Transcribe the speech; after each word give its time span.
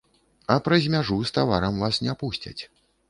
А 0.53 0.55
праз 0.67 0.87
мяжу 0.95 1.17
з 1.31 1.35
таварам 1.37 1.77
вас 1.85 2.01
не 2.07 2.17
пусцяць. 2.23 2.59